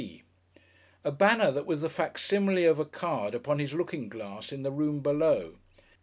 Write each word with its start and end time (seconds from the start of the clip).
P. 0.01 0.23
a 1.03 1.11
banner 1.11 1.51
that 1.51 1.67
was 1.67 1.81
the 1.81 1.87
fac 1.87 2.17
simile 2.17 2.67
of 2.67 2.79
a 2.79 2.85
card 2.85 3.35
upon 3.35 3.59
his 3.59 3.75
looking 3.75 4.09
glass 4.09 4.51
in 4.51 4.63
the 4.63 4.71
room 4.71 5.01
below. 5.01 5.57